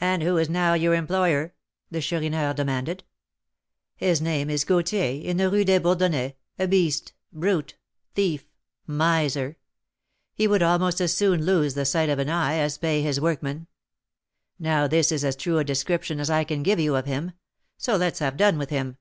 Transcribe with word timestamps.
"And 0.00 0.22
who 0.22 0.36
is 0.36 0.50
now 0.50 0.74
your 0.74 0.92
employer?" 0.94 1.54
the 1.90 2.02
Chourineur 2.02 2.52
demanded. 2.52 3.04
"His 3.96 4.20
name 4.20 4.50
is 4.50 4.64
Gauthier, 4.64 5.22
in 5.24 5.38
the 5.38 5.48
Rue 5.50 5.64
des 5.64 5.80
Bourdonnais, 5.80 6.36
a 6.58 6.68
beast 6.68 7.14
brute 7.32 7.74
thief 8.14 8.50
miser! 8.86 9.56
He 10.34 10.46
would 10.46 10.62
almost 10.62 11.00
as 11.00 11.14
soon 11.14 11.46
lose 11.46 11.72
the 11.72 11.86
sight 11.86 12.10
of 12.10 12.18
an 12.18 12.28
eye 12.28 12.58
as 12.58 12.76
pay 12.76 13.00
his 13.00 13.18
workmen. 13.18 13.66
Now 14.58 14.86
this 14.86 15.10
is 15.10 15.24
as 15.24 15.34
true 15.34 15.56
a 15.56 15.64
description 15.64 16.20
as 16.20 16.28
I 16.28 16.44
can 16.44 16.62
give 16.62 16.78
you 16.78 16.94
of 16.94 17.06
him; 17.06 17.32
so 17.78 17.96
let's 17.96 18.18
have 18.18 18.36
done 18.36 18.58
with 18.58 18.68
him. 18.68 18.98